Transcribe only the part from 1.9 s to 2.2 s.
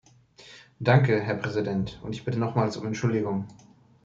und